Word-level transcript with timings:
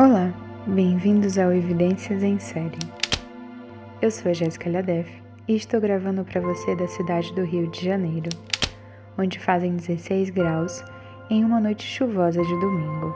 Olá, 0.00 0.32
bem-vindos 0.64 1.36
ao 1.38 1.52
Evidências 1.52 2.22
em 2.22 2.38
Série. 2.38 2.78
Eu 4.00 4.12
sou 4.12 4.30
a 4.30 4.32
Jéssica 4.32 4.70
Liadef 4.70 5.10
e 5.48 5.56
estou 5.56 5.80
gravando 5.80 6.24
para 6.24 6.40
você 6.40 6.76
da 6.76 6.86
cidade 6.86 7.34
do 7.34 7.42
Rio 7.42 7.68
de 7.68 7.84
Janeiro, 7.84 8.30
onde 9.18 9.40
fazem 9.40 9.74
16 9.74 10.30
graus 10.30 10.84
em 11.28 11.44
uma 11.44 11.58
noite 11.58 11.84
chuvosa 11.84 12.40
de 12.40 12.60
domingo. 12.60 13.12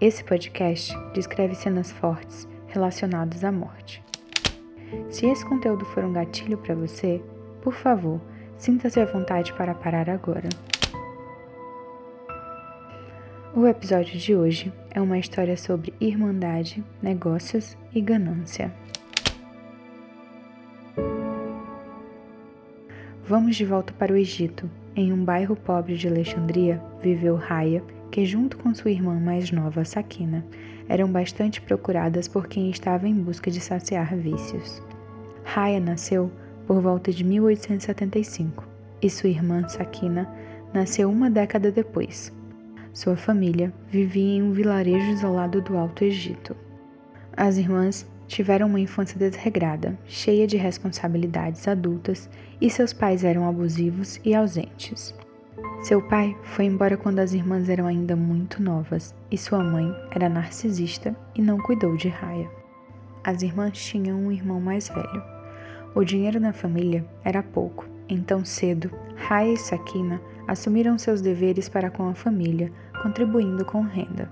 Esse 0.00 0.22
podcast 0.22 0.96
descreve 1.14 1.56
cenas 1.56 1.90
fortes 1.90 2.46
relacionadas 2.68 3.42
à 3.42 3.50
morte. 3.50 4.00
Se 5.10 5.26
esse 5.26 5.44
conteúdo 5.44 5.84
for 5.86 6.04
um 6.04 6.12
gatilho 6.12 6.58
para 6.58 6.76
você, 6.76 7.20
por 7.60 7.74
favor, 7.74 8.20
sinta-se 8.56 9.00
à 9.00 9.04
vontade 9.04 9.52
para 9.54 9.74
parar 9.74 10.08
agora. 10.08 10.48
O 13.54 13.66
episódio 13.66 14.18
de 14.18 14.36
hoje 14.36 14.70
é 14.90 15.00
uma 15.00 15.18
história 15.18 15.56
sobre 15.56 15.94
irmandade, 15.98 16.84
negócios 17.02 17.76
e 17.94 18.00
ganância. 18.00 18.70
Vamos 23.24 23.56
de 23.56 23.64
volta 23.64 23.92
para 23.94 24.12
o 24.12 24.16
Egito. 24.16 24.70
Em 24.94 25.12
um 25.12 25.24
bairro 25.24 25.56
pobre 25.56 25.96
de 25.96 26.06
Alexandria 26.06 26.80
viveu 27.00 27.36
Raya, 27.36 27.82
que, 28.10 28.24
junto 28.26 28.58
com 28.58 28.74
sua 28.74 28.90
irmã 28.90 29.18
mais 29.18 29.50
nova, 29.50 29.84
Sakina, 29.84 30.44
eram 30.86 31.10
bastante 31.10 31.60
procuradas 31.60 32.28
por 32.28 32.48
quem 32.48 32.70
estava 32.70 33.08
em 33.08 33.14
busca 33.14 33.50
de 33.50 33.60
saciar 33.60 34.14
vícios. 34.14 34.82
Raya 35.42 35.80
nasceu 35.80 36.30
por 36.66 36.82
volta 36.82 37.10
de 37.10 37.24
1875 37.24 38.68
e 39.00 39.08
sua 39.08 39.30
irmã, 39.30 39.66
Sakina, 39.68 40.28
nasceu 40.72 41.10
uma 41.10 41.30
década 41.30 41.72
depois, 41.72 42.32
sua 42.92 43.16
família 43.16 43.72
vivia 43.88 44.36
em 44.36 44.42
um 44.42 44.52
vilarejo 44.52 45.10
isolado 45.10 45.60
do 45.60 45.76
Alto 45.76 46.04
Egito. 46.04 46.56
As 47.36 47.56
irmãs 47.56 48.06
tiveram 48.26 48.66
uma 48.66 48.80
infância 48.80 49.18
desregrada, 49.18 49.98
cheia 50.06 50.46
de 50.46 50.56
responsabilidades 50.56 51.66
adultas, 51.66 52.28
e 52.60 52.68
seus 52.68 52.92
pais 52.92 53.24
eram 53.24 53.48
abusivos 53.48 54.20
e 54.24 54.34
ausentes. 54.34 55.14
Seu 55.82 56.02
pai 56.02 56.36
foi 56.42 56.64
embora 56.64 56.96
quando 56.96 57.20
as 57.20 57.32
irmãs 57.32 57.68
eram 57.68 57.86
ainda 57.86 58.16
muito 58.16 58.62
novas, 58.62 59.14
e 59.30 59.38
sua 59.38 59.62
mãe 59.62 59.94
era 60.10 60.28
narcisista 60.28 61.16
e 61.34 61.40
não 61.40 61.58
cuidou 61.58 61.96
de 61.96 62.08
Raya. 62.08 62.50
As 63.24 63.42
irmãs 63.42 63.78
tinham 63.78 64.18
um 64.18 64.32
irmão 64.32 64.60
mais 64.60 64.88
velho. 64.88 65.22
O 65.94 66.04
dinheiro 66.04 66.40
na 66.40 66.52
família 66.52 67.04
era 67.24 67.42
pouco, 67.42 67.86
então 68.08 68.44
cedo, 68.44 68.90
Raya 69.16 69.52
e 69.52 69.56
Sakina 69.56 70.20
assumiram 70.48 70.98
seus 70.98 71.20
deveres 71.20 71.68
para 71.68 71.90
com 71.90 72.08
a 72.08 72.14
família, 72.14 72.72
contribuindo 73.02 73.64
com 73.64 73.82
renda. 73.82 74.28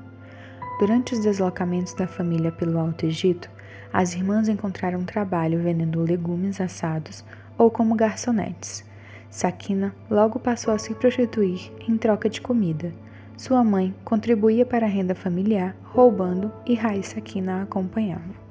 Durante 0.81 1.15
os 1.15 1.21
deslocamentos 1.21 1.95
da 1.95 2.07
família 2.07 2.51
pelo 2.51 2.79
Alto 2.79 3.05
Egito, 3.07 3.51
as 3.93 4.15
irmãs 4.15 4.49
encontraram 4.49 5.05
trabalho 5.05 5.61
vendendo 5.61 6.03
legumes 6.03 6.61
assados 6.61 7.25
ou 7.57 7.71
como 7.71 7.95
garçonetes. 7.95 8.85
Sakina 9.31 9.95
logo 10.11 10.39
passou 10.39 10.73
a 10.73 10.79
se 10.79 10.95
prostituir 10.95 11.71
em 11.87 11.97
troca 11.97 12.29
de 12.29 12.41
comida. 12.41 12.93
Sua 13.37 13.63
mãe 13.63 13.95
contribuía 14.05 14.65
para 14.65 14.87
a 14.87 14.89
renda 14.89 15.15
familiar, 15.15 15.77
roubando 15.83 16.51
e 16.65 16.75
Rai 16.75 17.03
Sakina 17.03 17.61
a 17.61 17.63
acompanhava. 17.63 18.47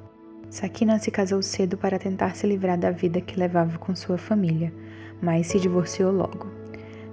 Sakina 0.50 1.00
se 1.00 1.12
casou 1.12 1.42
cedo 1.42 1.76
para 1.76 2.00
tentar 2.00 2.36
se 2.36 2.46
livrar 2.46 2.78
da 2.78 2.92
vida 2.92 3.20
que 3.20 3.40
levava 3.40 3.78
com 3.78 3.96
sua 3.96 4.18
família, 4.18 4.72
mas 5.22 5.48
se 5.48 5.60
divorciou 5.60 6.12
logo. 6.12 6.65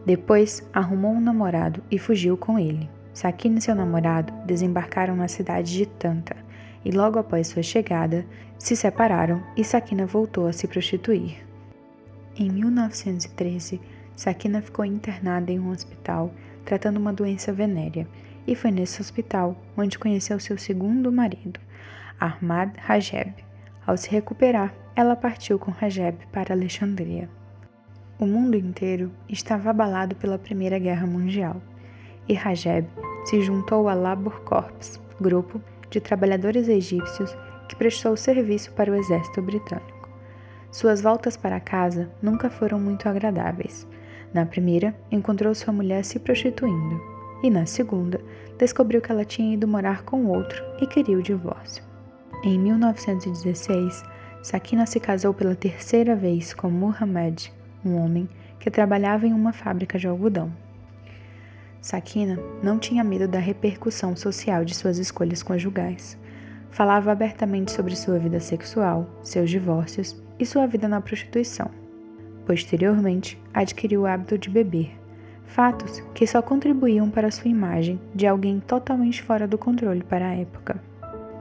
Depois, 0.04 0.68
arrumou 0.72 1.12
um 1.12 1.20
namorado 1.20 1.82
e 1.90 1.98
fugiu 1.98 2.36
com 2.36 2.58
ele. 2.58 2.88
Sakina 3.14 3.58
e 3.58 3.62
seu 3.62 3.74
namorado 3.74 4.32
desembarcaram 4.46 5.14
na 5.14 5.28
cidade 5.28 5.72
de 5.72 5.86
Tanta 5.86 6.34
e, 6.84 6.90
logo 6.90 7.18
após 7.18 7.46
sua 7.48 7.62
chegada, 7.62 8.24
se 8.58 8.74
separaram 8.74 9.42
e 9.56 9.62
Sakina 9.62 10.06
voltou 10.06 10.46
a 10.46 10.52
se 10.52 10.66
prostituir. 10.66 11.44
Em 12.36 12.50
1913, 12.50 13.80
Sakina 14.16 14.62
ficou 14.62 14.84
internada 14.84 15.52
em 15.52 15.60
um 15.60 15.70
hospital 15.70 16.32
tratando 16.64 16.96
uma 16.96 17.12
doença 17.12 17.52
venérea 17.52 18.06
e 18.46 18.54
foi 18.54 18.70
nesse 18.70 19.00
hospital 19.00 19.56
onde 19.76 19.98
conheceu 19.98 20.38
seu 20.40 20.56
segundo 20.58 21.12
marido, 21.12 21.60
Ahmad 22.18 22.74
Rajeb. 22.78 23.34
Ao 23.86 23.96
se 23.96 24.10
recuperar, 24.10 24.74
ela 24.94 25.16
partiu 25.16 25.58
com 25.58 25.70
Rajeb 25.70 26.16
para 26.32 26.54
Alexandria. 26.54 27.28
O 28.22 28.24
mundo 28.24 28.56
inteiro 28.56 29.10
estava 29.28 29.70
abalado 29.70 30.14
pela 30.14 30.38
Primeira 30.38 30.78
Guerra 30.78 31.08
Mundial 31.08 31.60
e 32.28 32.34
Rajeb 32.34 32.86
se 33.24 33.42
juntou 33.42 33.88
a 33.88 33.94
Labor 33.94 34.42
Corps, 34.42 35.00
grupo 35.20 35.60
de 35.90 36.00
trabalhadores 36.00 36.68
egípcios 36.68 37.36
que 37.68 37.74
prestou 37.74 38.16
serviço 38.16 38.70
para 38.74 38.92
o 38.92 38.94
exército 38.94 39.42
britânico. 39.42 40.08
Suas 40.70 41.02
voltas 41.02 41.36
para 41.36 41.58
casa 41.58 42.12
nunca 42.22 42.48
foram 42.48 42.78
muito 42.78 43.08
agradáveis. 43.08 43.88
Na 44.32 44.46
primeira, 44.46 44.94
encontrou 45.10 45.52
sua 45.52 45.72
mulher 45.72 46.04
se 46.04 46.20
prostituindo, 46.20 47.00
e 47.42 47.50
na 47.50 47.66
segunda, 47.66 48.20
descobriu 48.56 49.00
que 49.00 49.10
ela 49.10 49.24
tinha 49.24 49.54
ido 49.54 49.66
morar 49.66 50.04
com 50.04 50.26
outro 50.26 50.62
e 50.80 50.86
queria 50.86 51.18
o 51.18 51.22
divórcio. 51.24 51.82
Em 52.44 52.56
1916, 52.56 54.04
Sakina 54.44 54.86
se 54.86 55.00
casou 55.00 55.34
pela 55.34 55.56
terceira 55.56 56.14
vez 56.14 56.54
com 56.54 56.70
Muhammad, 56.70 57.50
um 57.84 57.96
homem 57.96 58.28
que 58.58 58.70
trabalhava 58.70 59.26
em 59.26 59.32
uma 59.32 59.52
fábrica 59.52 59.98
de 59.98 60.06
algodão. 60.06 60.52
Sakina 61.80 62.38
não 62.62 62.78
tinha 62.78 63.02
medo 63.02 63.26
da 63.26 63.40
repercussão 63.40 64.14
social 64.14 64.64
de 64.64 64.72
suas 64.72 64.98
escolhas 64.98 65.42
conjugais. 65.42 66.16
Falava 66.70 67.10
abertamente 67.10 67.72
sobre 67.72 67.96
sua 67.96 68.18
vida 68.18 68.38
sexual, 68.38 69.10
seus 69.20 69.50
divórcios 69.50 70.16
e 70.38 70.46
sua 70.46 70.66
vida 70.66 70.86
na 70.86 71.00
prostituição. 71.00 71.70
Posteriormente, 72.46 73.36
adquiriu 73.52 74.02
o 74.02 74.06
hábito 74.06 74.38
de 74.38 74.48
beber, 74.48 74.92
fatos 75.44 76.00
que 76.14 76.26
só 76.26 76.40
contribuíam 76.40 77.10
para 77.10 77.30
sua 77.30 77.50
imagem 77.50 78.00
de 78.14 78.26
alguém 78.26 78.60
totalmente 78.60 79.22
fora 79.22 79.46
do 79.46 79.58
controle 79.58 80.02
para 80.02 80.28
a 80.28 80.34
época. 80.34 80.80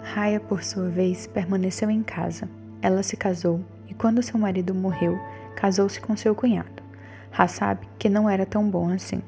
Raya, 0.01 0.40
por 0.40 0.63
sua 0.63 0.90
vez, 0.90 1.28
permaneceu 1.28 1.90
em 1.90 2.01
casa. 2.01 2.50
Ela 2.81 3.03
se 3.03 3.16
casou 3.16 3.62
e, 3.91 3.94
quando 3.94 4.24
seu 4.24 4.40
marido 4.40 4.74
morreu, 4.74 5.19
casou-se 5.53 6.00
com 6.00 6.16
seu 6.16 6.34
cunhado, 6.34 6.81
Hassab, 7.38 7.85
que 8.00 8.07
não 8.07 8.29
era 8.29 8.46
tão 8.46 8.69
bom 8.69 8.90
assim. 8.90 9.22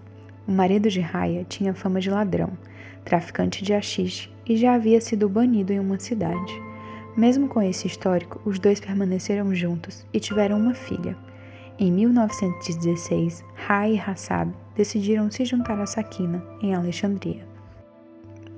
O 0.47 0.51
marido 0.51 0.89
de 0.89 1.01
Raya 1.01 1.43
tinha 1.43 1.73
fama 1.73 1.99
de 1.99 2.09
ladrão, 2.09 2.51
traficante 3.03 3.61
de 3.61 3.73
haxixe 3.73 4.29
e 4.45 4.55
já 4.55 4.73
havia 4.73 5.01
sido 5.01 5.27
banido 5.27 5.73
em 5.73 5.79
uma 5.79 5.99
cidade. 5.99 6.61
Mesmo 7.15 7.49
com 7.49 7.61
esse 7.61 7.87
histórico, 7.87 8.41
os 8.45 8.57
dois 8.57 8.79
permaneceram 8.79 9.53
juntos 9.53 10.05
e 10.13 10.19
tiveram 10.19 10.57
uma 10.57 10.73
filha. 10.73 11.15
Em 11.77 11.91
1916, 11.91 13.43
Rai 13.53 13.95
e 13.95 13.99
Hassab 13.99 14.53
decidiram 14.75 15.29
se 15.29 15.43
juntar 15.43 15.79
a 15.79 15.85
Sakina 15.85 16.41
em 16.61 16.73
Alexandria. 16.73 17.45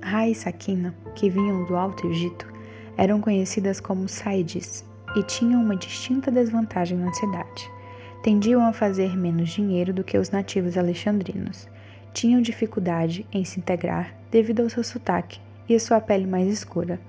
Rai 0.00 0.30
e 0.30 0.34
Sakina, 0.34 0.94
que 1.16 1.28
vinham 1.28 1.64
do 1.64 1.76
Alto 1.76 2.06
Egito, 2.06 2.46
eram 2.96 3.20
conhecidas 3.20 3.80
como 3.80 4.08
Saides 4.08 4.84
e 5.16 5.22
tinham 5.22 5.62
uma 5.62 5.74
distinta 5.74 6.30
desvantagem 6.30 6.98
na 6.98 7.12
cidade. 7.14 7.70
Tendiam 8.22 8.66
a 8.66 8.72
fazer 8.72 9.16
menos 9.16 9.48
dinheiro 9.48 9.92
do 9.92 10.04
que 10.04 10.18
os 10.18 10.30
nativos 10.30 10.76
alexandrinos. 10.76 11.68
Tinham 12.12 12.42
dificuldade 12.42 13.26
em 13.32 13.44
se 13.44 13.58
integrar 13.58 14.14
devido 14.30 14.60
ao 14.60 14.70
seu 14.70 14.84
sotaque 14.84 15.40
e 15.68 15.74
a 15.74 15.80
sua 15.80 16.00
pele 16.00 16.26
mais 16.26 16.46
escura, 16.48 17.00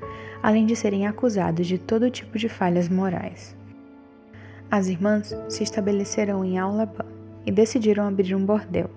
além 0.41 0.65
de 0.65 0.75
serem 0.75 1.05
acusados 1.05 1.67
de 1.67 1.77
todo 1.77 2.09
tipo 2.09 2.37
de 2.37 2.47
falhas 2.47 2.87
morais. 2.87 3.55
As 4.69 4.87
irmãs 4.87 5.35
se 5.49 5.63
estabeleceram 5.63 6.43
em 6.43 6.57
Aulabã 6.57 7.05
e 7.45 7.51
decidiram 7.51 8.07
abrir 8.07 8.35
um 8.35 8.45
bordel. 8.45 8.89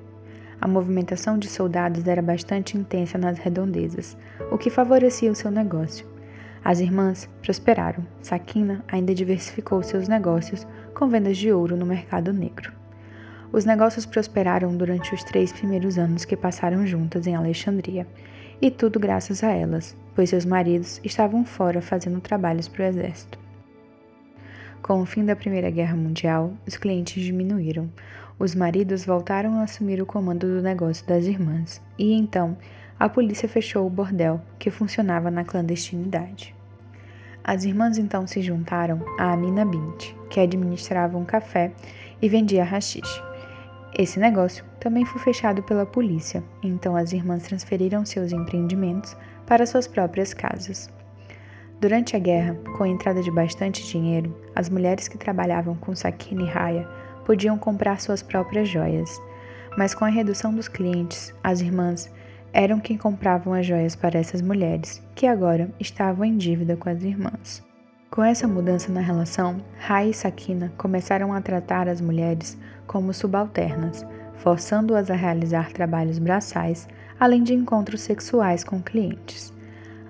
A 0.60 0.68
movimentação 0.68 1.38
de 1.38 1.48
soldados 1.48 2.06
era 2.06 2.20
bastante 2.20 2.76
intensa 2.76 3.16
nas 3.16 3.38
redondezas, 3.38 4.16
o 4.50 4.58
que 4.58 4.68
favorecia 4.68 5.30
o 5.32 5.34
seu 5.34 5.50
negócio, 5.50 6.06
as 6.64 6.80
irmãs 6.80 7.28
prosperaram. 7.42 8.06
Sakina 8.22 8.84
ainda 8.88 9.14
diversificou 9.14 9.82
seus 9.82 10.08
negócios 10.08 10.66
com 10.94 11.08
vendas 11.08 11.36
de 11.36 11.52
ouro 11.52 11.76
no 11.76 11.86
mercado 11.86 12.32
negro. 12.32 12.72
Os 13.52 13.64
negócios 13.64 14.06
prosperaram 14.06 14.76
durante 14.76 15.14
os 15.14 15.24
três 15.24 15.52
primeiros 15.52 15.98
anos 15.98 16.24
que 16.24 16.36
passaram 16.36 16.86
juntas 16.86 17.26
em 17.26 17.34
Alexandria, 17.34 18.06
e 18.62 18.70
tudo 18.70 19.00
graças 19.00 19.42
a 19.42 19.50
elas, 19.50 19.96
pois 20.14 20.30
seus 20.30 20.44
maridos 20.44 21.00
estavam 21.02 21.44
fora 21.44 21.80
fazendo 21.80 22.20
trabalhos 22.20 22.68
para 22.68 22.84
o 22.84 22.86
exército. 22.86 23.38
Com 24.82 25.00
o 25.00 25.06
fim 25.06 25.24
da 25.24 25.34
Primeira 25.34 25.70
Guerra 25.70 25.96
Mundial, 25.96 26.52
os 26.66 26.76
clientes 26.76 27.22
diminuíram. 27.22 27.90
Os 28.38 28.54
maridos 28.54 29.04
voltaram 29.04 29.58
a 29.58 29.64
assumir 29.64 30.00
o 30.00 30.06
comando 30.06 30.46
do 30.46 30.62
negócio 30.62 31.06
das 31.06 31.26
irmãs, 31.26 31.82
e 31.98 32.12
então 32.12 32.56
a 33.00 33.08
polícia 33.08 33.48
fechou 33.48 33.86
o 33.86 33.90
bordel, 33.90 34.42
que 34.58 34.70
funcionava 34.70 35.30
na 35.30 35.42
clandestinidade. 35.42 36.54
As 37.42 37.64
irmãs 37.64 37.96
então 37.96 38.26
se 38.26 38.42
juntaram 38.42 39.00
a 39.18 39.32
Amina 39.32 39.64
Bint, 39.64 40.12
que 40.28 40.38
administrava 40.38 41.16
um 41.16 41.24
café 41.24 41.72
e 42.20 42.28
vendia 42.28 42.62
rachixe. 42.62 43.22
Esse 43.98 44.20
negócio 44.20 44.66
também 44.78 45.06
foi 45.06 45.18
fechado 45.22 45.62
pela 45.62 45.86
polícia, 45.86 46.44
então 46.62 46.94
as 46.94 47.14
irmãs 47.14 47.44
transferiram 47.44 48.04
seus 48.04 48.32
empreendimentos 48.32 49.16
para 49.46 49.64
suas 49.64 49.86
próprias 49.86 50.34
casas. 50.34 50.90
Durante 51.80 52.14
a 52.14 52.18
guerra, 52.18 52.54
com 52.76 52.84
a 52.84 52.88
entrada 52.88 53.22
de 53.22 53.30
bastante 53.30 53.82
dinheiro, 53.86 54.36
as 54.54 54.68
mulheres 54.68 55.08
que 55.08 55.16
trabalhavam 55.16 55.74
com 55.74 55.96
Sakina 55.96 56.42
e 56.42 56.46
Raya 56.46 56.86
podiam 57.24 57.56
comprar 57.56 57.98
suas 57.98 58.22
próprias 58.22 58.68
joias, 58.68 59.18
mas 59.78 59.94
com 59.94 60.04
a 60.04 60.08
redução 60.08 60.54
dos 60.54 60.68
clientes, 60.68 61.32
as 61.42 61.62
irmãs 61.62 62.12
eram 62.52 62.80
quem 62.80 62.96
compravam 62.96 63.52
as 63.52 63.66
joias 63.66 63.94
para 63.94 64.18
essas 64.18 64.42
mulheres, 64.42 65.02
que 65.14 65.26
agora 65.26 65.70
estavam 65.78 66.24
em 66.24 66.36
dívida 66.36 66.76
com 66.76 66.88
as 66.88 67.02
irmãs. 67.02 67.62
Com 68.10 68.24
essa 68.24 68.48
mudança 68.48 68.90
na 68.90 69.00
relação, 69.00 69.58
Rai 69.78 70.10
e 70.10 70.14
Sakina 70.14 70.72
começaram 70.76 71.32
a 71.32 71.40
tratar 71.40 71.88
as 71.88 72.00
mulheres 72.00 72.58
como 72.86 73.14
subalternas, 73.14 74.04
forçando-as 74.38 75.10
a 75.10 75.14
realizar 75.14 75.72
trabalhos 75.72 76.18
braçais, 76.18 76.88
além 77.20 77.42
de 77.42 77.54
encontros 77.54 78.00
sexuais 78.00 78.64
com 78.64 78.82
clientes. 78.82 79.52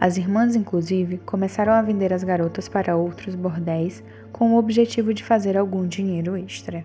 As 0.00 0.16
irmãs, 0.16 0.56
inclusive, 0.56 1.18
começaram 1.18 1.74
a 1.74 1.82
vender 1.82 2.10
as 2.10 2.24
garotas 2.24 2.70
para 2.70 2.96
outros 2.96 3.34
bordéis 3.34 4.02
com 4.32 4.54
o 4.54 4.56
objetivo 4.56 5.12
de 5.12 5.22
fazer 5.22 5.58
algum 5.58 5.86
dinheiro 5.86 6.38
extra. 6.38 6.82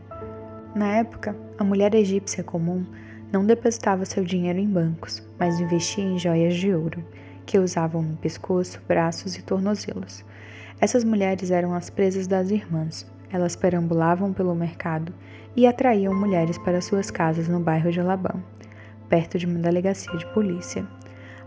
Na 0.75 0.97
época, 0.97 1.33
a 1.57 1.63
mulher 1.63 1.95
egípcia 1.95 2.43
comum 2.43 2.85
não 3.31 3.45
depositava 3.45 4.05
seu 4.05 4.23
dinheiro 4.23 4.59
em 4.59 4.67
bancos, 4.67 5.21
mas 5.39 5.59
investia 5.59 6.03
em 6.03 6.17
joias 6.17 6.55
de 6.55 6.73
ouro, 6.73 7.03
que 7.45 7.59
usavam 7.59 8.01
no 8.01 8.17
pescoço, 8.17 8.81
braços 8.87 9.35
e 9.35 9.41
tornozelos. 9.41 10.23
Essas 10.79 11.03
mulheres 11.03 11.51
eram 11.51 11.73
as 11.73 11.89
presas 11.89 12.27
das 12.27 12.49
irmãs. 12.49 13.09
Elas 13.31 13.55
perambulavam 13.55 14.33
pelo 14.33 14.55
mercado 14.55 15.13
e 15.55 15.65
atraíam 15.65 16.13
mulheres 16.13 16.57
para 16.57 16.81
suas 16.81 17.09
casas 17.09 17.47
no 17.47 17.59
bairro 17.59 17.91
de 17.91 17.99
Alabama, 17.99 18.43
perto 19.09 19.37
de 19.37 19.45
uma 19.45 19.59
delegacia 19.59 20.15
de 20.17 20.25
polícia. 20.33 20.85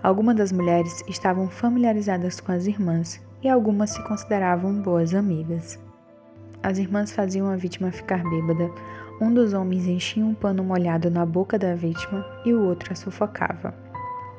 Algumas 0.03 0.37
das 0.37 0.53
mulheres 0.53 1.03
estavam 1.09 1.49
familiarizadas 1.49 2.41
com 2.41 2.53
as 2.53 2.67
irmãs 2.67 3.21
e 3.43 3.49
algumas 3.49 3.91
se 3.91 4.03
consideravam 4.05 4.81
boas 4.81 5.15
amigas. 5.15 5.79
As 6.63 6.79
irmãs 6.79 7.13
faziam 7.13 7.49
a 7.49 7.57
vítima 7.57 7.93
ficar 7.93 8.23
bêbada. 8.23 8.71
Um 9.20 9.35
dos 9.35 9.53
homens 9.53 9.88
enchia 9.88 10.25
um 10.25 10.32
pano 10.32 10.62
molhado 10.62 11.11
na 11.11 11.26
boca 11.26 11.59
da 11.59 11.75
vítima 11.75 12.25
e 12.44 12.55
o 12.55 12.62
outro 12.62 12.93
a 12.93 12.97
sufocava. 12.97 13.75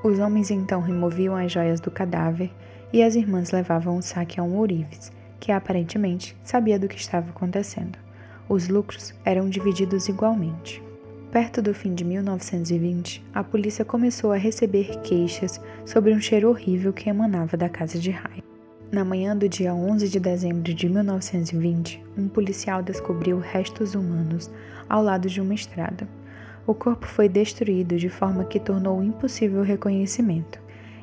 Os 0.01 0.19
homens 0.19 0.49
então 0.49 0.79
removiam 0.79 1.35
as 1.35 1.51
joias 1.51 1.81
do 1.81 1.91
cadáver 1.91 2.49
e 2.93 3.03
as 3.03 3.15
irmãs 3.15 3.51
levavam 3.51 3.97
o 3.97 4.01
saque 4.01 4.39
a 4.39 4.43
um 4.43 4.55
ourives, 4.55 5.11
que 5.37 5.51
aparentemente 5.51 6.35
sabia 6.43 6.79
do 6.79 6.87
que 6.87 6.97
estava 6.97 7.29
acontecendo. 7.29 7.99
Os 8.47 8.69
lucros 8.69 9.13
eram 9.25 9.49
divididos 9.49 10.07
igualmente. 10.07 10.81
Perto 11.29 11.61
do 11.61 11.73
fim 11.73 11.93
de 11.93 12.05
1920, 12.05 13.23
a 13.33 13.43
polícia 13.43 13.83
começou 13.83 14.31
a 14.31 14.37
receber 14.37 15.01
queixas 15.01 15.59
sobre 15.85 16.13
um 16.13 16.21
cheiro 16.21 16.49
horrível 16.49 16.93
que 16.93 17.09
emanava 17.09 17.57
da 17.57 17.67
casa 17.67 17.99
de 17.99 18.11
Rai. 18.11 18.48
Na 18.91 19.05
manhã 19.05 19.35
do 19.35 19.47
dia 19.47 19.73
11 19.73 20.09
de 20.09 20.19
dezembro 20.19 20.73
de 20.73 20.89
1920, 20.89 22.03
um 22.17 22.27
policial 22.27 22.81
descobriu 22.81 23.39
restos 23.39 23.95
humanos 23.95 24.49
ao 24.87 25.03
lado 25.03 25.29
de 25.29 25.39
uma 25.39 25.53
estrada. 25.53 26.07
O 26.65 26.73
corpo 26.73 27.05
foi 27.05 27.29
destruído 27.29 27.97
de 27.97 28.09
forma 28.09 28.45
que 28.45 28.59
tornou 28.59 29.03
impossível 29.03 29.61
o 29.61 29.65
reconhecimento, 29.65 30.59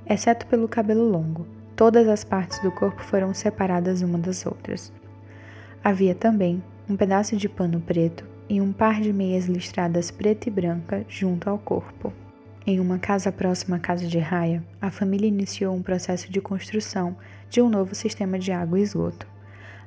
exceto 0.08 0.46
pelo 0.46 0.68
cabelo 0.68 1.08
longo, 1.08 1.46
Todas 1.76 2.08
as 2.08 2.24
partes 2.24 2.58
do 2.60 2.72
corpo 2.72 3.04
foram 3.04 3.34
separadas 3.34 4.00
uma 4.00 4.16
das 4.16 4.46
outras. 4.46 4.90
Havia 5.84 6.14
também 6.14 6.64
um 6.88 6.96
pedaço 6.96 7.36
de 7.36 7.50
pano 7.50 7.82
preto 7.82 8.24
e 8.48 8.62
um 8.62 8.72
par 8.72 8.98
de 9.02 9.12
meias 9.12 9.44
listradas 9.44 10.10
preta 10.10 10.48
e 10.48 10.50
branca 10.50 11.04
junto 11.06 11.50
ao 11.50 11.58
corpo. 11.58 12.10
Em 12.68 12.80
uma 12.80 12.98
casa 12.98 13.30
próxima 13.30 13.76
à 13.76 13.78
casa 13.78 14.08
de 14.08 14.18
Raya, 14.18 14.60
a 14.82 14.90
família 14.90 15.28
iniciou 15.28 15.72
um 15.72 15.80
processo 15.80 16.32
de 16.32 16.40
construção 16.40 17.16
de 17.48 17.62
um 17.62 17.68
novo 17.68 17.94
sistema 17.94 18.40
de 18.40 18.50
água 18.50 18.80
e 18.80 18.82
esgoto. 18.82 19.24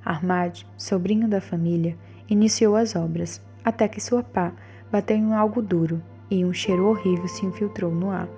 Ahmad, 0.05 0.61
sobrinho 0.77 1.27
da 1.27 1.41
família, 1.41 1.97
iniciou 2.29 2.77
as 2.77 2.95
obras, 2.95 3.41
até 3.65 3.85
que 3.85 3.99
sua 3.99 4.23
pá 4.23 4.53
bateu 4.89 5.17
em 5.17 5.33
algo 5.33 5.61
duro 5.61 6.01
e 6.31 6.45
um 6.45 6.53
cheiro 6.53 6.87
horrível 6.87 7.27
se 7.27 7.45
infiltrou 7.45 7.91
no 7.93 8.11
ar. 8.11 8.29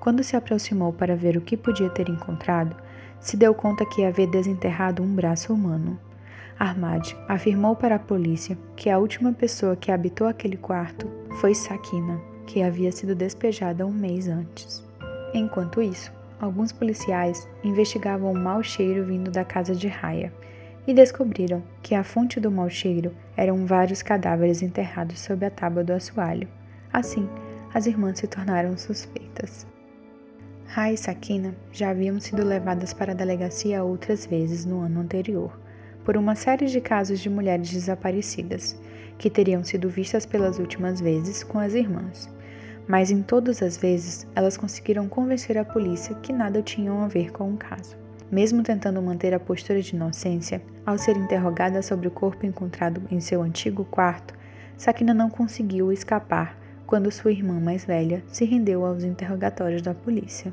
Quando 0.00 0.24
se 0.24 0.34
aproximou 0.34 0.92
para 0.92 1.14
ver 1.14 1.36
o 1.36 1.40
que 1.40 1.56
podia 1.56 1.88
ter 1.88 2.08
encontrado, 2.08 2.74
se 3.20 3.36
deu 3.36 3.54
conta 3.54 3.86
que 3.86 4.04
havia 4.04 4.26
desenterrado 4.26 5.04
um 5.04 5.14
braço 5.14 5.54
humano. 5.54 5.96
Ahmad 6.58 7.12
afirmou 7.28 7.76
para 7.76 7.94
a 7.94 8.00
polícia 8.00 8.58
que 8.74 8.90
a 8.90 8.98
última 8.98 9.32
pessoa 9.32 9.76
que 9.76 9.92
habitou 9.92 10.26
aquele 10.26 10.56
quarto 10.56 11.08
foi 11.40 11.54
Sakina, 11.54 12.20
que 12.48 12.62
havia 12.62 12.90
sido 12.90 13.14
despejada 13.14 13.86
um 13.86 13.92
mês 13.92 14.26
antes. 14.26 14.82
Enquanto 15.34 15.82
isso, 15.82 16.10
alguns 16.40 16.72
policiais 16.72 17.46
investigavam 17.62 18.32
o 18.32 18.38
mau 18.38 18.62
cheiro 18.62 19.04
vindo 19.04 19.30
da 19.30 19.44
casa 19.44 19.74
de 19.74 19.86
Raya 19.86 20.32
e 20.86 20.94
descobriram 20.94 21.62
que 21.82 21.94
a 21.94 22.02
fonte 22.02 22.40
do 22.40 22.50
mau 22.50 22.70
cheiro 22.70 23.14
eram 23.36 23.66
vários 23.66 24.00
cadáveres 24.00 24.62
enterrados 24.62 25.20
sob 25.20 25.44
a 25.44 25.50
tábua 25.50 25.84
do 25.84 25.92
assoalho. 25.92 26.48
Assim, 26.90 27.28
as 27.74 27.86
irmãs 27.86 28.18
se 28.18 28.26
tornaram 28.26 28.78
suspeitas. 28.78 29.66
Rai 30.64 30.94
e 30.94 30.96
Sakina 30.96 31.54
já 31.70 31.90
haviam 31.90 32.18
sido 32.18 32.42
levadas 32.42 32.94
para 32.94 33.12
a 33.12 33.14
delegacia 33.14 33.84
outras 33.84 34.24
vezes 34.24 34.64
no 34.64 34.80
ano 34.80 35.00
anterior, 35.00 35.52
por 36.02 36.16
uma 36.16 36.34
série 36.34 36.64
de 36.64 36.80
casos 36.80 37.20
de 37.20 37.28
mulheres 37.28 37.70
desaparecidas, 37.70 38.74
que 39.18 39.28
teriam 39.28 39.62
sido 39.62 39.90
vistas 39.90 40.24
pelas 40.24 40.58
últimas 40.58 40.98
vezes 40.98 41.44
com 41.44 41.58
as 41.58 41.74
irmãs. 41.74 42.37
Mas 42.88 43.10
em 43.10 43.22
todas 43.22 43.62
as 43.62 43.76
vezes, 43.76 44.26
elas 44.34 44.56
conseguiram 44.56 45.06
convencer 45.06 45.58
a 45.58 45.64
polícia 45.64 46.14
que 46.16 46.32
nada 46.32 46.62
tinham 46.62 47.02
a 47.02 47.06
ver 47.06 47.30
com 47.30 47.52
o 47.52 47.56
caso. 47.56 47.94
Mesmo 48.32 48.62
tentando 48.62 49.02
manter 49.02 49.34
a 49.34 49.40
postura 49.40 49.82
de 49.82 49.94
inocência, 49.94 50.62
ao 50.86 50.96
ser 50.96 51.16
interrogada 51.16 51.82
sobre 51.82 52.08
o 52.08 52.10
corpo 52.10 52.46
encontrado 52.46 53.02
em 53.10 53.20
seu 53.20 53.42
antigo 53.42 53.84
quarto, 53.84 54.34
Sakina 54.76 55.12
não 55.12 55.28
conseguiu 55.28 55.92
escapar 55.92 56.58
quando 56.86 57.10
sua 57.10 57.30
irmã 57.30 57.60
mais 57.60 57.84
velha 57.84 58.24
se 58.28 58.46
rendeu 58.46 58.86
aos 58.86 59.04
interrogatórios 59.04 59.82
da 59.82 59.92
polícia. 59.92 60.52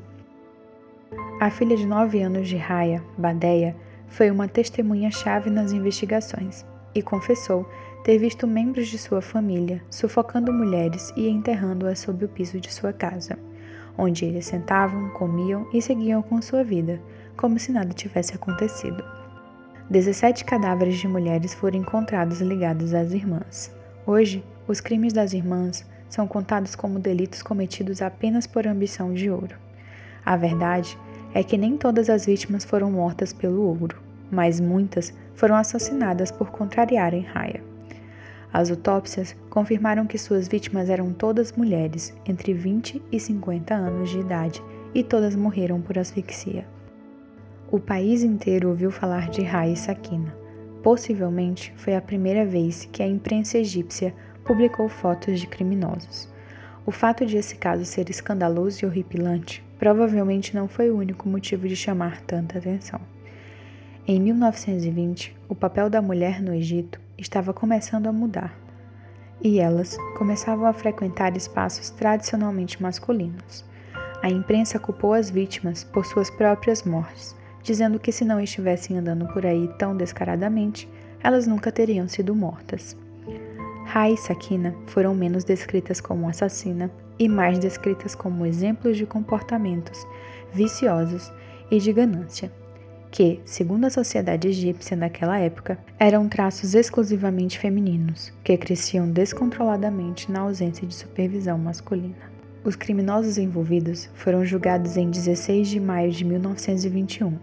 A 1.40 1.50
filha 1.50 1.76
de 1.76 1.86
nove 1.86 2.20
anos 2.20 2.48
de 2.48 2.56
Raya, 2.56 3.02
Badeia, 3.16 3.74
foi 4.08 4.30
uma 4.30 4.46
testemunha-chave 4.46 5.48
nas 5.48 5.72
investigações 5.72 6.66
e 6.94 7.02
confessou 7.02 7.68
ter 8.06 8.18
visto 8.18 8.46
membros 8.46 8.86
de 8.86 8.98
sua 8.98 9.20
família 9.20 9.82
sufocando 9.90 10.52
mulheres 10.52 11.12
e 11.16 11.28
enterrando-as 11.28 11.98
sob 11.98 12.24
o 12.24 12.28
piso 12.28 12.60
de 12.60 12.72
sua 12.72 12.92
casa, 12.92 13.36
onde 13.98 14.24
eles 14.24 14.46
sentavam, 14.46 15.10
comiam 15.10 15.66
e 15.74 15.82
seguiam 15.82 16.22
com 16.22 16.40
sua 16.40 16.62
vida, 16.62 17.00
como 17.36 17.58
se 17.58 17.72
nada 17.72 17.92
tivesse 17.92 18.32
acontecido. 18.32 19.02
17 19.90 20.44
cadáveres 20.44 20.98
de 20.98 21.08
mulheres 21.08 21.52
foram 21.52 21.80
encontrados 21.80 22.40
ligados 22.40 22.94
às 22.94 23.10
irmãs. 23.10 23.74
Hoje, 24.06 24.44
os 24.68 24.80
crimes 24.80 25.12
das 25.12 25.32
irmãs 25.32 25.84
são 26.08 26.28
contados 26.28 26.76
como 26.76 27.00
delitos 27.00 27.42
cometidos 27.42 28.00
apenas 28.00 28.46
por 28.46 28.68
ambição 28.68 29.12
de 29.12 29.28
ouro. 29.28 29.56
A 30.24 30.36
verdade 30.36 30.96
é 31.34 31.42
que 31.42 31.58
nem 31.58 31.76
todas 31.76 32.08
as 32.08 32.24
vítimas 32.24 32.64
foram 32.64 32.88
mortas 32.88 33.32
pelo 33.32 33.62
ouro, 33.62 34.00
mas 34.30 34.60
muitas 34.60 35.12
foram 35.34 35.56
assassinadas 35.56 36.30
por 36.30 36.52
contrariarem 36.52 37.22
Raya. 37.22 37.74
As 38.56 38.70
autópsias 38.70 39.36
confirmaram 39.50 40.06
que 40.06 40.16
suas 40.16 40.48
vítimas 40.48 40.88
eram 40.88 41.12
todas 41.12 41.52
mulheres 41.52 42.16
entre 42.24 42.54
20 42.54 43.02
e 43.12 43.20
50 43.20 43.74
anos 43.74 44.08
de 44.08 44.18
idade 44.18 44.62
e 44.94 45.04
todas 45.04 45.36
morreram 45.36 45.78
por 45.82 45.98
asfixia. 45.98 46.66
O 47.70 47.78
país 47.78 48.22
inteiro 48.22 48.70
ouviu 48.70 48.90
falar 48.90 49.28
de 49.28 49.42
e 49.42 49.76
Sakina. 49.76 50.34
Possivelmente 50.82 51.70
foi 51.76 51.94
a 51.94 52.00
primeira 52.00 52.46
vez 52.46 52.88
que 52.90 53.02
a 53.02 53.06
imprensa 53.06 53.58
egípcia 53.58 54.14
publicou 54.42 54.88
fotos 54.88 55.38
de 55.38 55.46
criminosos. 55.46 56.26
O 56.86 56.90
fato 56.90 57.26
de 57.26 57.36
esse 57.36 57.56
caso 57.56 57.84
ser 57.84 58.08
escandaloso 58.08 58.82
e 58.82 58.86
horripilante 58.86 59.62
provavelmente 59.78 60.54
não 60.54 60.66
foi 60.66 60.90
o 60.90 60.96
único 60.96 61.28
motivo 61.28 61.68
de 61.68 61.76
chamar 61.76 62.22
tanta 62.22 62.56
atenção. 62.56 63.15
Em 64.08 64.20
1920, 64.20 65.36
o 65.48 65.54
papel 65.56 65.90
da 65.90 66.00
mulher 66.00 66.40
no 66.40 66.54
Egito 66.54 67.00
estava 67.18 67.52
começando 67.52 68.06
a 68.06 68.12
mudar, 68.12 68.56
e 69.42 69.58
elas 69.58 69.96
começavam 70.16 70.64
a 70.64 70.72
frequentar 70.72 71.36
espaços 71.36 71.90
tradicionalmente 71.90 72.80
masculinos. 72.80 73.64
A 74.22 74.30
imprensa 74.30 74.78
culpou 74.78 75.12
as 75.12 75.28
vítimas 75.28 75.82
por 75.82 76.06
suas 76.06 76.30
próprias 76.30 76.84
mortes, 76.84 77.34
dizendo 77.64 77.98
que 77.98 78.12
se 78.12 78.24
não 78.24 78.40
estivessem 78.40 78.96
andando 78.96 79.26
por 79.32 79.44
aí 79.44 79.68
tão 79.76 79.96
descaradamente, 79.96 80.88
elas 81.20 81.48
nunca 81.48 81.72
teriam 81.72 82.06
sido 82.06 82.32
mortas. 82.32 82.96
Rai 83.86 84.12
e 84.12 84.16
Sakina 84.16 84.72
foram 84.86 85.16
menos 85.16 85.42
descritas 85.42 86.00
como 86.00 86.28
assassina 86.28 86.92
e 87.18 87.28
mais 87.28 87.58
descritas 87.58 88.14
como 88.14 88.46
exemplos 88.46 88.96
de 88.96 89.04
comportamentos 89.04 90.06
viciosos 90.52 91.32
e 91.72 91.80
de 91.80 91.92
ganância, 91.92 92.52
que, 93.16 93.40
segundo 93.46 93.86
a 93.86 93.90
sociedade 93.90 94.46
egípcia 94.46 94.94
daquela 94.94 95.38
época, 95.38 95.78
eram 95.98 96.28
traços 96.28 96.74
exclusivamente 96.74 97.58
femininos, 97.58 98.30
que 98.44 98.54
cresciam 98.58 99.10
descontroladamente 99.10 100.30
na 100.30 100.40
ausência 100.40 100.86
de 100.86 100.94
supervisão 100.94 101.56
masculina. 101.56 102.14
Os 102.62 102.76
criminosos 102.76 103.38
envolvidos 103.38 104.10
foram 104.12 104.44
julgados 104.44 104.98
em 104.98 105.08
16 105.08 105.66
de 105.66 105.80
maio 105.80 106.12
de 106.12 106.26
1921. 106.26 107.38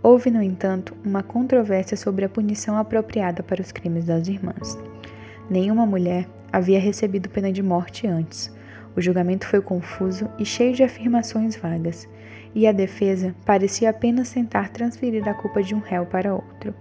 Houve, 0.00 0.30
no 0.30 0.40
entanto, 0.40 0.96
uma 1.04 1.24
controvérsia 1.24 1.96
sobre 1.96 2.24
a 2.24 2.28
punição 2.28 2.78
apropriada 2.78 3.42
para 3.42 3.60
os 3.60 3.72
crimes 3.72 4.04
das 4.04 4.28
irmãs. 4.28 4.78
Nenhuma 5.50 5.84
mulher 5.86 6.28
havia 6.52 6.78
recebido 6.78 7.28
pena 7.28 7.50
de 7.50 7.64
morte 7.64 8.06
antes. 8.06 8.48
O 8.94 9.00
julgamento 9.00 9.48
foi 9.48 9.60
confuso 9.60 10.30
e 10.38 10.44
cheio 10.44 10.72
de 10.72 10.84
afirmações 10.84 11.56
vagas, 11.56 12.08
e 12.54 12.66
a 12.66 12.72
defesa 12.72 13.34
parecia 13.44 13.90
apenas 13.90 14.32
tentar 14.32 14.70
transferir 14.70 15.28
a 15.28 15.34
culpa 15.34 15.62
de 15.62 15.74
um 15.74 15.78
réu 15.78 16.06
para 16.06 16.34
outro. 16.34 16.74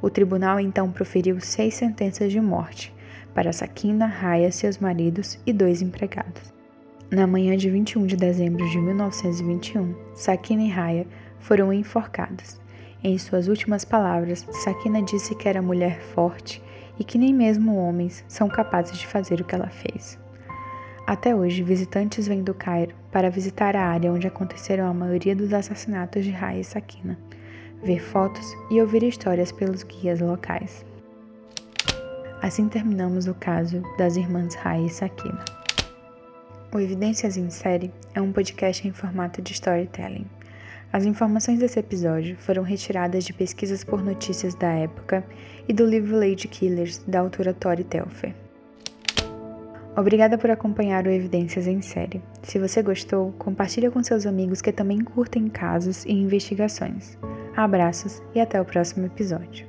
O 0.00 0.08
tribunal 0.08 0.60
então 0.60 0.90
proferiu 0.90 1.40
seis 1.40 1.74
sentenças 1.74 2.30
de 2.30 2.40
morte 2.40 2.94
para 3.34 3.52
Sakina, 3.52 4.06
Raya, 4.06 4.50
seus 4.50 4.78
maridos 4.78 5.38
e 5.46 5.52
dois 5.52 5.82
empregados. 5.82 6.52
Na 7.10 7.26
manhã 7.26 7.56
de 7.56 7.70
21 7.70 8.06
de 8.06 8.16
dezembro 8.16 8.68
de 8.68 8.78
1921, 8.78 9.94
Sakina 10.14 10.62
e 10.62 10.68
Raya 10.68 11.06
foram 11.38 11.72
enforcados. 11.72 12.60
Em 13.02 13.16
suas 13.16 13.48
últimas 13.48 13.84
palavras, 13.84 14.46
Sakina 14.50 15.00
disse 15.00 15.34
que 15.34 15.48
era 15.48 15.62
mulher 15.62 16.00
forte 16.00 16.62
e 16.98 17.04
que 17.04 17.16
nem 17.16 17.32
mesmo 17.32 17.76
homens 17.76 18.24
são 18.28 18.48
capazes 18.48 18.98
de 18.98 19.06
fazer 19.06 19.40
o 19.40 19.44
que 19.44 19.54
ela 19.54 19.68
fez. 19.68 20.18
Até 21.08 21.34
hoje, 21.34 21.62
visitantes 21.62 22.28
vêm 22.28 22.42
do 22.42 22.52
Cairo 22.52 22.94
para 23.10 23.30
visitar 23.30 23.74
a 23.74 23.82
área 23.82 24.12
onde 24.12 24.26
aconteceram 24.26 24.86
a 24.86 24.92
maioria 24.92 25.34
dos 25.34 25.54
assassinatos 25.54 26.22
de 26.22 26.30
Raya 26.30 26.60
e 26.60 26.64
Sakina, 26.64 27.18
ver 27.82 27.98
fotos 27.98 28.46
e 28.70 28.78
ouvir 28.78 29.02
histórias 29.02 29.50
pelos 29.50 29.82
guias 29.82 30.20
locais. 30.20 30.84
Assim 32.42 32.68
terminamos 32.68 33.26
o 33.26 33.32
caso 33.32 33.82
das 33.96 34.16
irmãs 34.16 34.54
Raya 34.54 34.84
e 34.84 34.90
Sakina. 34.90 35.42
O 36.74 36.78
Evidências 36.78 37.38
em 37.38 37.48
Série 37.48 37.90
é 38.14 38.20
um 38.20 38.30
podcast 38.30 38.86
em 38.86 38.92
formato 38.92 39.40
de 39.40 39.54
storytelling. 39.54 40.26
As 40.92 41.06
informações 41.06 41.58
desse 41.58 41.80
episódio 41.80 42.36
foram 42.36 42.62
retiradas 42.62 43.24
de 43.24 43.32
pesquisas 43.32 43.82
por 43.82 44.04
notícias 44.04 44.54
da 44.54 44.72
época 44.72 45.24
e 45.66 45.72
do 45.72 45.86
livro 45.86 46.18
Lady 46.18 46.46
Killers, 46.48 46.98
da 47.08 47.20
autora 47.20 47.54
Tori 47.54 47.82
Telfer. 47.82 48.34
Obrigada 49.98 50.38
por 50.38 50.48
acompanhar 50.48 51.08
o 51.08 51.10
Evidências 51.10 51.66
em 51.66 51.82
Série. 51.82 52.22
Se 52.44 52.56
você 52.56 52.80
gostou, 52.80 53.32
compartilhe 53.32 53.90
com 53.90 54.00
seus 54.00 54.26
amigos 54.26 54.62
que 54.62 54.70
também 54.70 55.00
curtem 55.00 55.48
casos 55.48 56.04
e 56.04 56.12
investigações. 56.12 57.18
Abraços 57.56 58.22
e 58.32 58.40
até 58.40 58.60
o 58.60 58.64
próximo 58.64 59.06
episódio. 59.06 59.66